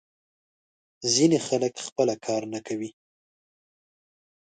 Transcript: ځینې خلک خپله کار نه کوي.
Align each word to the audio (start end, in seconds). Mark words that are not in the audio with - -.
ځینې 1.13 1.37
خلک 1.47 1.73
خپله 1.87 2.15
کار 2.25 2.41
نه 2.53 2.59
کوي. 2.67 2.89